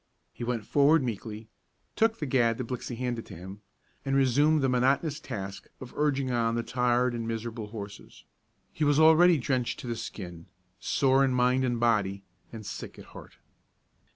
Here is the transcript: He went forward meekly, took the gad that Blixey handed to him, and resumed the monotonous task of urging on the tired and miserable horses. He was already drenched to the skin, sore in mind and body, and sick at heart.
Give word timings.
He 0.33 0.43
went 0.43 0.65
forward 0.65 1.03
meekly, 1.03 1.47
took 1.95 2.17
the 2.17 2.25
gad 2.25 2.57
that 2.57 2.63
Blixey 2.65 2.95
handed 2.97 3.23
to 3.27 3.35
him, 3.35 3.61
and 4.03 4.15
resumed 4.15 4.63
the 4.63 4.67
monotonous 4.67 5.19
task 5.19 5.67
of 5.79 5.93
urging 5.95 6.31
on 6.31 6.55
the 6.55 6.63
tired 6.63 7.13
and 7.13 7.27
miserable 7.27 7.67
horses. 7.67 8.23
He 8.73 8.83
was 8.83 8.99
already 8.99 9.37
drenched 9.37 9.77
to 9.81 9.85
the 9.87 9.95
skin, 9.95 10.47
sore 10.79 11.23
in 11.23 11.35
mind 11.35 11.63
and 11.63 11.79
body, 11.79 12.23
and 12.51 12.65
sick 12.65 12.97
at 12.97 13.05
heart. 13.13 13.37